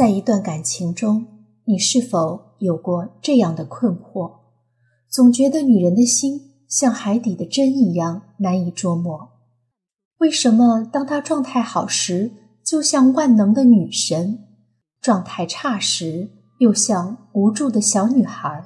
[0.00, 1.26] 在一段感情中，
[1.66, 4.38] 你是否有过这样的困惑？
[5.10, 9.28] 总觉得女人的心像海底的针一样难以捉摸。
[10.20, 12.30] 为什么当她状态好时，
[12.64, 14.38] 就像万能的女神；
[15.02, 16.30] 状态差时，
[16.60, 18.64] 又像无助的小女孩？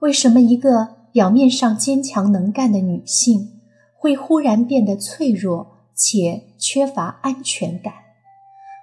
[0.00, 3.62] 为什么一个表面上坚强能干的女性，
[3.96, 7.94] 会忽然变得脆弱且缺乏安全感？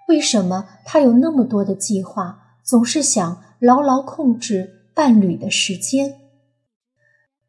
[0.08, 6.16] 为什么他有那么多的计划，总是想牢牢控制伴侣的时间？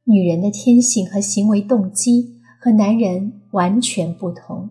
[0.04, 4.70] 女人的天性和行为动机和男人完全不同。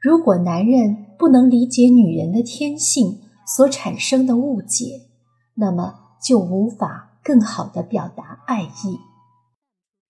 [0.00, 5.08] 如果男人不能理解女人的天性所产生的误解，
[5.54, 8.98] 那么就无法更好的表达爱意。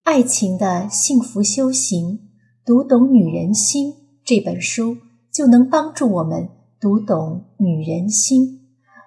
[0.02, 2.28] 爱情的幸福修行，
[2.66, 4.98] 读懂女人心这本书
[5.33, 6.50] 就能帮助我们。
[6.80, 8.60] 读懂女人心，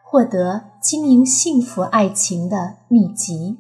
[0.04, 3.60] 获得经营幸福爱情的秘籍。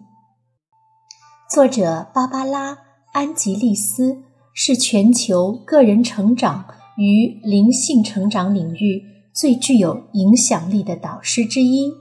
[1.49, 2.75] 作者芭芭拉·
[3.13, 4.23] 安吉丽斯
[4.53, 6.65] 是全球个人成长
[6.97, 9.01] 与灵性成长领域
[9.33, 11.93] 最具有影响力的导师之一，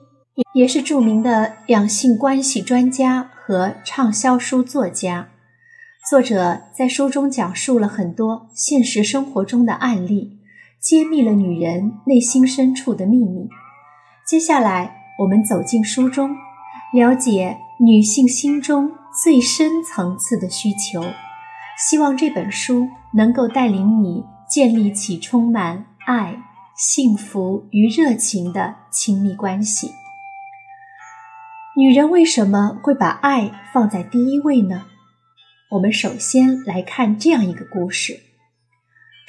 [0.55, 5.28] 也是著名的两性关系专家和畅销书作家。
[6.11, 10.40] 作者在书中讲述了很多现实生活中的案例。
[10.81, 13.48] 揭秘了女人内心深处的秘密。
[14.27, 16.34] 接下来，我们走进书中，
[16.95, 18.91] 了解女性心中
[19.22, 21.05] 最深层次的需求。
[21.77, 26.42] 希望这本书能够带领你建立起充满爱、
[26.77, 29.92] 幸福与热情的亲密关系。
[31.77, 34.87] 女人为什么会把爱放在第一位呢？
[35.72, 38.30] 我们首先来看这样一个故事。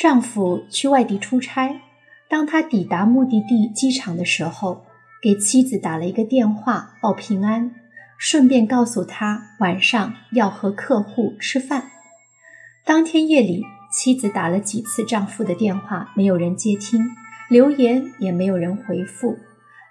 [0.02, 1.80] 丈夫去外地出差，
[2.28, 4.84] 当他抵达目的地机场的时候，
[5.22, 7.76] 给妻子打了一个电话报平安，
[8.18, 11.92] 顺便告诉他晚上要和客户吃饭。
[12.84, 17.12] 当天夜里，妻子打了几次丈夫的电话，没有人接听，
[17.48, 19.38] 留言也没有人回复。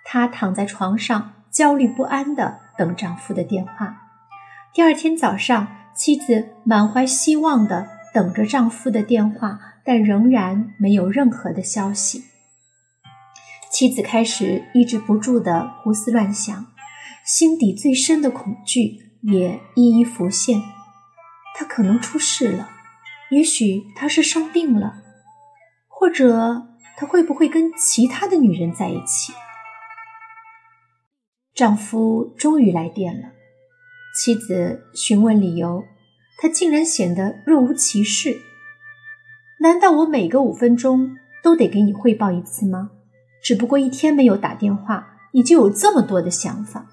[0.02, 4.08] 她躺在床上，焦虑不安地等丈夫的电话。
[4.74, 9.60] 第二天早上，妻子满怀希望地等着丈夫的电话。
[9.82, 12.25] 但仍然没有任何的消息。
[13.72, 16.66] 妻子开始抑制不住的胡思乱想，
[17.25, 20.60] 心底最深的恐惧也一一浮现。
[21.56, 22.71] 他可能出事了，
[23.31, 25.03] 也许他是生病了，
[25.88, 29.32] 或者他会不会跟其他的女人在一起？
[31.54, 33.31] 丈夫终于来电了，
[34.15, 35.84] 妻子询问理由，
[36.40, 38.40] 他竟然显得若无其事。
[39.58, 42.90] 难道我每个五分钟都得给你汇报一次吗？
[43.42, 46.86] 只不过一天没有打电话，你就有这么多的想法。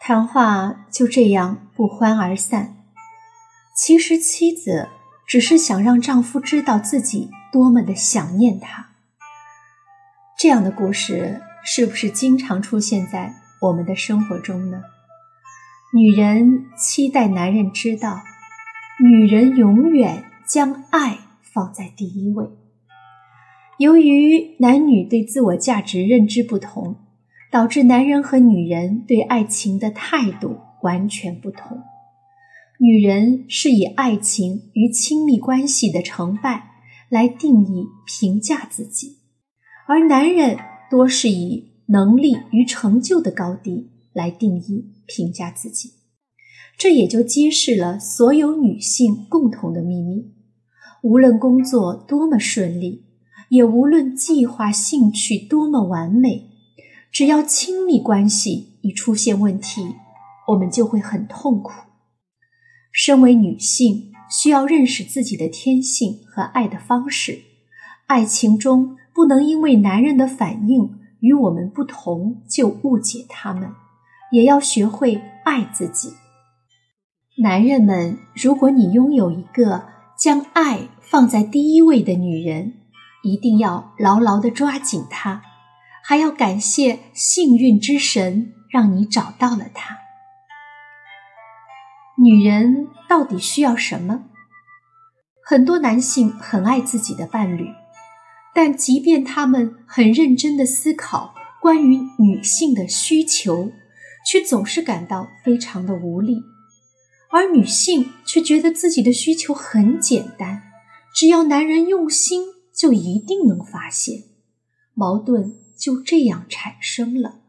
[0.00, 2.76] 谈话就这样不欢而散。
[3.76, 4.88] 其实妻子
[5.26, 8.88] 只是想让丈夫知道自己多么的想念他。
[10.38, 14.82] 这样的故事是不是经常出现在我们的生活中呢？
[15.92, 18.22] 女人期待男人知道，
[19.00, 20.24] 女人永远。
[20.50, 22.44] 将爱放在第一位。
[23.78, 26.96] 由于男女对自我价值认知不同，
[27.52, 31.82] 导致男人和女人对爱情的态度完全不同。
[32.80, 36.72] 女人是以爱情与亲密关系的成败
[37.08, 39.18] 来定义、评价自己，
[39.86, 40.58] 而男人
[40.90, 45.94] 多是以能力与成就的高低来定义、评价自己。
[46.78, 50.32] 这也就揭示了所有女性共同的秘密。
[51.02, 53.04] 无论工作多么顺利，
[53.50, 56.50] 也无论计划兴趣多么完美，
[57.10, 59.82] 只要亲密关系一出现问题，
[60.48, 61.72] 我们就会很痛苦。
[62.92, 67.42] 身为女性，需要认识自己的天性和爱的方式。
[68.06, 73.70] 爱情中不能因为男人的反应与我们不同就误解他们，
[74.30, 76.14] 也要学会爱自己。
[77.42, 79.90] 男人们，如果你拥有一个。
[80.20, 82.74] 将爱放在第一位的女人，
[83.22, 85.40] 一定要牢牢地抓紧她，
[86.04, 89.96] 还要感谢幸运之神让你找到了她。
[92.22, 94.24] 女人到底需要什么？
[95.42, 97.70] 很多男性很爱自己的伴侣，
[98.54, 103.72] 但即便他们很认真地思考关于女性的需求，
[104.26, 106.42] 却总是感到非常的无力。
[107.30, 110.62] 而女性却觉得自己的需求很简单，
[111.14, 114.24] 只要男人用心，就一定能发现。
[114.94, 117.40] 矛盾就这样产生了。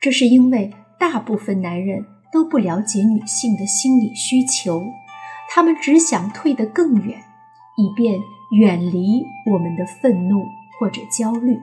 [0.00, 4.82] 这是因为大部分男人都不了解女性的心理需求，
[5.48, 7.22] 他们只想退得更远，
[7.78, 8.20] 以便
[8.58, 10.44] 远离我们的愤怒
[10.78, 11.56] 或者焦虑。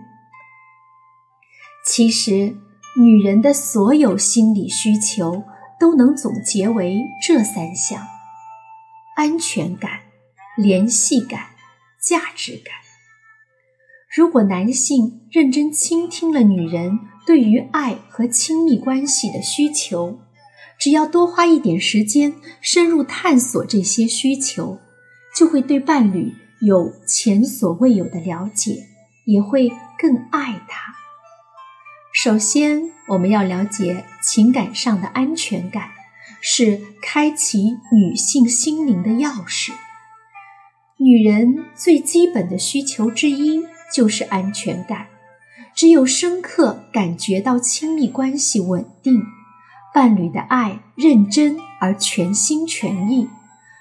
[1.85, 2.55] 其实，
[2.97, 5.43] 女人的所有心理需求
[5.79, 8.07] 都能总结为这三项：
[9.15, 10.01] 安全感、
[10.57, 11.51] 联系感、
[12.01, 12.73] 价值感。
[14.13, 20.19] 如果男性认真倾听了女人对于爱和亲密关系的需求，
[20.79, 24.79] 只要多花一点时间深入探索这些需求，
[25.37, 28.87] 就会对伴侣有前所未有的了解，
[29.25, 30.95] 也会更爱他。
[32.21, 35.91] 首先，我们要了解情感上的安全感，
[36.41, 39.71] 是开启女性心灵的钥匙。
[40.97, 43.63] 女人最基本的需求之一。
[43.91, 45.07] 就是安全感，
[45.73, 49.23] 只有深刻感觉到亲密关系稳定，
[49.95, 53.29] 伴侣的爱认真而全心全意，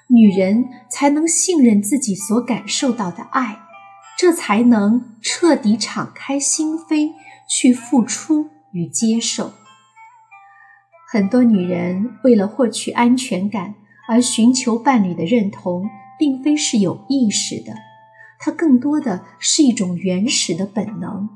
[0.07, 3.59] 女人才能信任自己所感受到的爱，
[4.17, 7.11] 这才能彻底敞开心扉
[7.49, 9.51] 去付出与接受。
[11.11, 13.73] 很多女人为了获取安全感
[14.07, 17.73] 而寻求伴侣的认同，并非是有意识的。
[18.39, 21.27] 它更多的是一种原始的本能。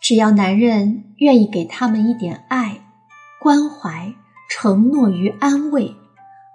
[0.00, 2.80] 只要男人愿意给他们一点爱、
[3.40, 4.14] 关怀、
[4.48, 5.94] 承诺与安慰，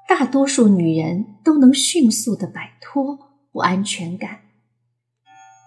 [0.08, 3.20] 大多数女人都能迅速的摆脱
[3.52, 4.40] 不安全感。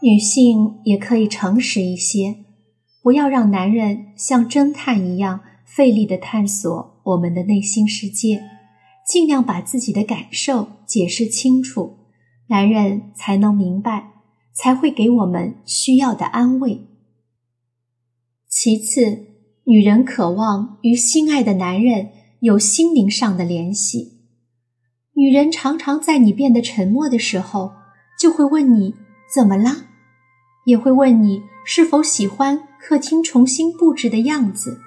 [0.03, 2.46] 女性也可以诚实一些，
[3.07, 8.43] 不要让男人像侦探一样费力的探索我们的内心世界，
[9.07, 11.99] 尽量把自己的感受解释清楚。
[12.49, 14.11] 男人才能明白，
[14.53, 16.89] 才会给我们需要的安慰。
[18.49, 19.27] 其次，
[19.67, 22.09] 女人渴望与心爱的男人
[22.41, 24.19] 有心灵上的联系。
[25.13, 27.71] 女人常常在你变得沉默的时候，
[28.19, 28.97] 就会问你
[29.33, 29.87] 怎么了，
[30.65, 34.81] 也会问你是否喜欢客厅重新布置的样子，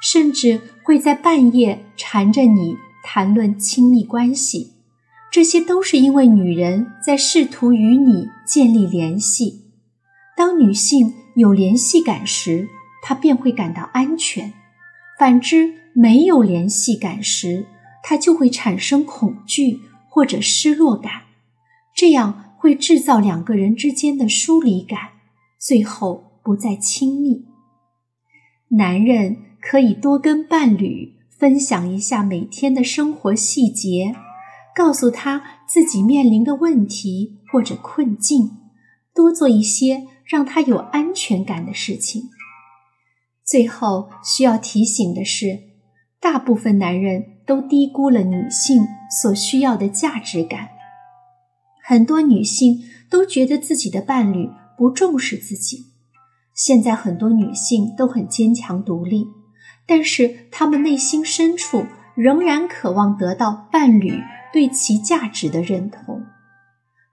[0.00, 4.72] 甚至会在半夜缠着你谈论亲密关系。
[5.30, 9.66] 这些都是因为女人在试图与你建立联系。
[10.36, 12.68] 当女性有联系感时，
[13.02, 14.52] 她便会感到安全；
[15.18, 17.66] 反之，没有联系感时，
[18.02, 21.24] 她就会产生恐惧或者失落感。
[21.94, 24.98] 这样会制造两个人之间的疏离感，
[25.58, 27.44] 最后不再亲密。
[28.68, 34.14] 男人可以多跟伴侣分享一下每天的生活细节。
[34.72, 38.58] 告诉他自己面临的问题或者困境，
[39.14, 42.28] 多做一些让他有安全感的事情。
[43.42, 45.60] 最后需要提醒的是，
[46.20, 48.86] 大部分男人都低估了女性
[49.20, 50.68] 所需要的价值感。
[51.82, 55.95] 很多女性都觉得自己的伴侣不重视自己。
[56.56, 59.28] 现在很多女性都很坚强独立，
[59.86, 61.86] 但是她们内心深处
[62.16, 64.20] 仍然渴望得到伴侣。
[64.52, 66.22] 对其价值的认同。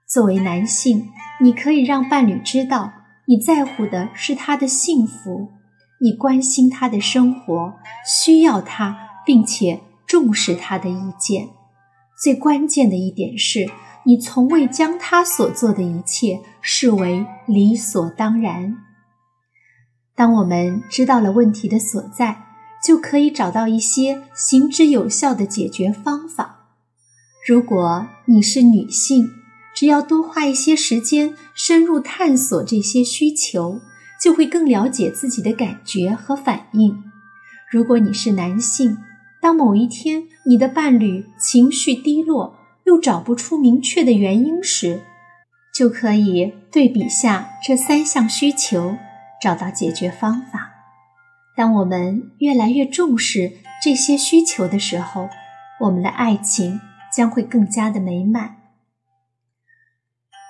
[0.08, 1.10] 作为男性，
[1.42, 2.90] 你可以让伴侣知道
[3.26, 5.48] 你在乎的是他的幸福，
[6.00, 7.74] 你关心他的生活，
[8.06, 11.50] 需要他，并且重视他的意见。
[12.16, 13.68] 最关键的一点是，
[14.06, 18.78] 你从未将他所做的一切视为理所当然。
[20.16, 22.44] 当我们知道了问题的所在，
[22.84, 26.68] 就可以找到一些行之有效的解决方法。
[27.46, 29.30] 如果你是女性，
[29.74, 33.80] 只要多花一些时间深入探索这些需求，
[34.22, 37.02] 就会更了解自己的感觉和反应。
[37.70, 38.98] 如果你是男性，
[39.40, 45.02] 当某一天你的伴侣情绪低落，又找不出明确的原因时，
[45.74, 48.96] 就可以对比下这三项需求，
[49.44, 50.70] 找到解决方法。
[51.54, 55.28] 当我们越来越重视这些需求的时候，
[55.80, 56.80] 我们的爱情。
[57.14, 58.56] 将会更加的美满。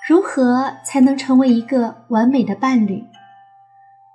[0.09, 3.05] 如何才能成为一个完美的伴侣？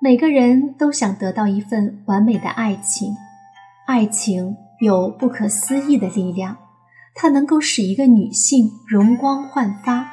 [0.01, 3.15] 每个人都想得到一份完美的爱情。
[3.85, 6.57] 爱情有不可思议的力量，
[7.13, 10.09] 它能够使一个女性容光焕发。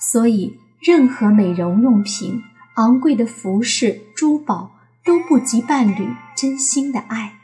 [0.00, 2.42] 所以，任何美容用品、
[2.76, 4.72] 昂贵的服饰、珠宝
[5.04, 7.34] 都不及伴侣真心的爱。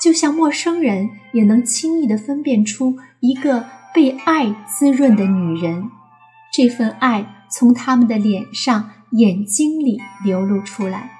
[0.00, 5.90] 就像陌生人也能轻易地分辨出一个被爱滋润的女人，
[6.52, 11.10] 这份爱从他们的脸上、眼睛里流露出来，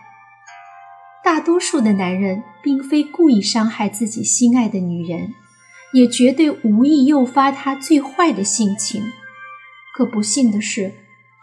[1.24, 5.34] 大多数的男人并非故意伤害自己心爱的女人，
[5.92, 9.02] 也绝对无意诱发她最坏的性情。
[9.92, 10.94] 可不幸的是，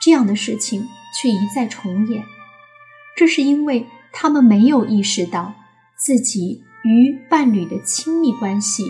[0.06, 0.88] 这样的事情
[1.20, 2.24] 却一再重演。
[3.18, 5.56] 这是因为他们没有意识到
[5.98, 8.84] 自己与伴侣的亲密关系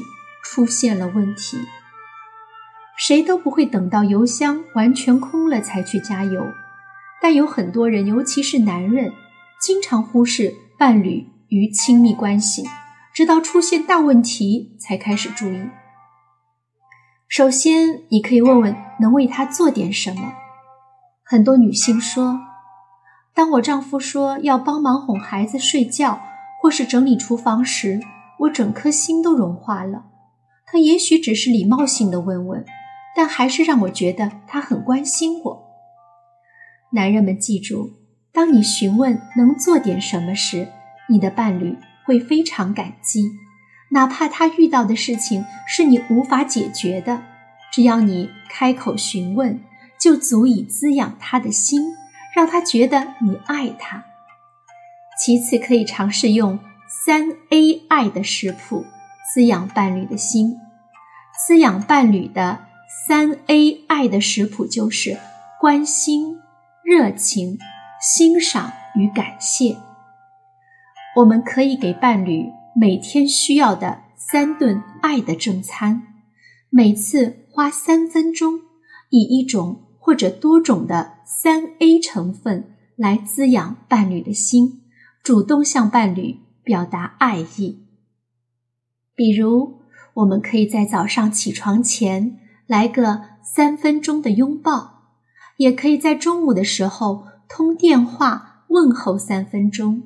[0.43, 1.57] 出现了问题。
[2.97, 6.47] 谁都不会等到油箱完全空了才去加油，
[7.21, 9.13] 但有很多人，尤其是男人，
[9.61, 12.65] 经常忽视伴侣与亲密关系，
[13.13, 15.69] 直到出现大问题才开始注意。
[17.29, 20.33] 首先，你可以问问能为他做点什么。
[21.25, 22.39] 很多女性说
[23.35, 26.21] ：“当我丈夫说要帮忙哄孩子睡觉，
[26.61, 27.99] 或是整理厨房时，
[28.41, 30.05] 我整颗心都融化了。”
[30.65, 32.65] 他也许只是礼貌性的问问。
[33.17, 35.63] 但还是让我觉得他很关心我。
[36.91, 37.93] 男人们记住，
[38.33, 40.67] 当你询问能做点什么时，
[41.07, 43.31] 你的伴侣会非常感激，
[43.91, 47.21] 哪怕他遇到的事情是你无法解决的，
[47.71, 49.61] 只要你开口询问，
[50.05, 51.81] 就足以滋养他的心，
[52.35, 54.05] 让他觉得你爱他。
[55.19, 58.85] 其次，可以尝试用三 A 爱的食谱
[59.33, 60.57] 滋养伴侣的心，
[61.47, 62.67] 滋养伴侣的。
[63.07, 65.17] 三 A 爱的食谱就是
[65.59, 66.37] 关心、
[66.83, 67.57] 热情、
[67.99, 69.75] 欣赏与感谢。
[71.15, 76.03] 我们可以给伴侣每天需要的三顿爱的正餐，
[76.69, 78.59] 每次花三分钟，
[79.09, 84.83] 以一种或者多种的三 A 成分来滋养伴侣的心，
[85.23, 87.87] 主动向伴侣表达爱意。
[89.15, 89.79] 比如，
[90.13, 92.37] 我们可以在早上起床前。
[92.67, 95.11] 来个三分钟的拥抱，
[95.57, 100.01] 也可以在中午的时候通电话问候三分钟，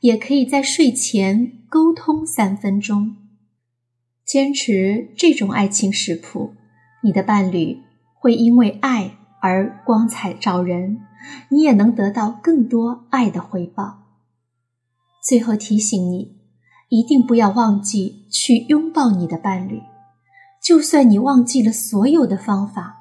[0.00, 3.14] 也可以在睡前沟通三分钟。
[4.24, 6.54] 坚持这种爱情食谱，
[7.04, 7.78] 你的伴侣
[8.12, 11.00] 会因为爱而光彩照人，
[11.48, 13.98] 你也能得到更多爱的回报。
[15.22, 16.36] 最后提醒你，
[16.88, 19.82] 一定不要忘记去拥抱你的伴侣。
[20.62, 22.96] 就算你忘记了所有的方法，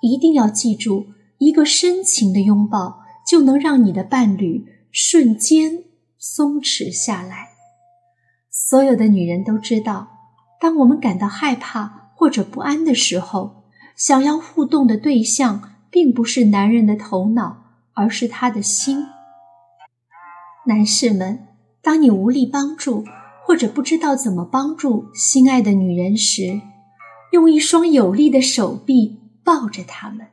[0.00, 1.06] 一定要记住，
[1.38, 5.84] 一个深情的拥抱就能让你的伴侣瞬间
[6.18, 7.48] 松弛下来。
[8.50, 10.08] 所有的女人都知道，
[10.60, 13.64] 当我们感到害怕或者不安的时候，
[13.96, 17.58] 想要互动的对象并不是男人的头脑，
[17.92, 19.06] 而是他的心。
[20.66, 21.46] 男士们，
[21.82, 23.04] 当你无力帮助
[23.44, 26.62] 或者不知道怎么帮助心爱的女人时，
[27.32, 30.28] 用一双有力的手臂抱着他们。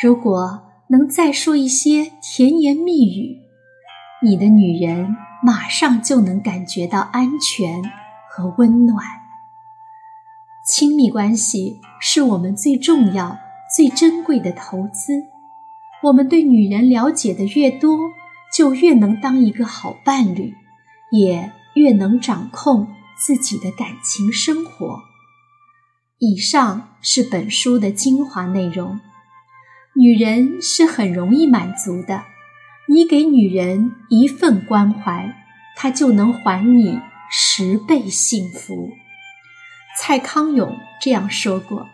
[0.00, 3.38] 如果能再说一些甜言蜜语，
[4.22, 7.82] 你的女人马上就能感觉到安全
[8.30, 9.04] 和温暖。
[10.66, 13.38] 亲密关系是我们最重要、
[13.74, 15.24] 最珍贵的投资。
[16.02, 18.10] 我们对女人了解的越多，
[18.56, 20.54] 就越能当一个好伴侣，
[21.10, 25.00] 也越能掌控自己的感情生活。
[26.18, 29.00] 以上是本书的精华内容。
[29.94, 32.24] 女人是很容易满足的，
[32.88, 35.34] 你给女人一份关怀，
[35.76, 38.90] 她就能还你十倍幸福。
[39.98, 41.88] 蔡康永这样说过：“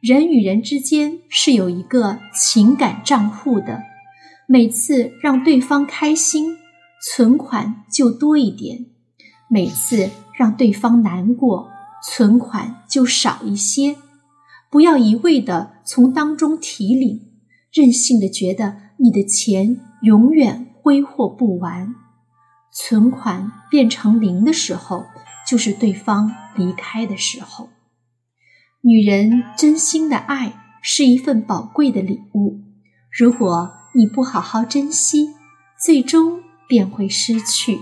[0.00, 3.82] 人与人之间是有一个情感账户的，
[4.46, 6.56] 每次让对方开心，
[7.06, 8.86] 存款就多一点；
[9.48, 11.70] 每次让对方难过。”
[12.02, 13.94] 存款就少一些，
[14.70, 17.28] 不要一味的从当中提领，
[17.70, 21.94] 任性的觉得你的钱永远挥霍不完。
[22.72, 25.04] 存款变成零的时候，
[25.46, 27.68] 就是对方离开的时候。
[28.82, 32.60] 女人真心的爱是一份宝贵的礼物，
[33.10, 35.28] 如果你不好好珍惜，
[35.82, 37.80] 最终便会失去。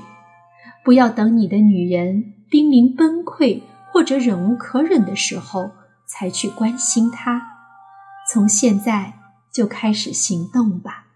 [0.85, 3.63] 不要等你的女人濒临崩溃。
[3.91, 5.71] 或者忍无可忍的时候，
[6.07, 7.43] 才去关心他。
[8.31, 9.15] 从现在
[9.51, 11.08] 就开始行动吧。